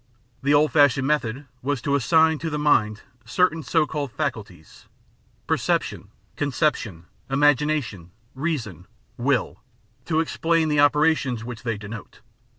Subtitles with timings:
[0.41, 4.85] The old fashioned method was to assign to the mind certain so called faculties—
[5.47, 8.87] ^perception, conception, imagination, reason,
[9.17, 9.61] will—
[10.07, 12.21] ^to explain the opera tions which they denote.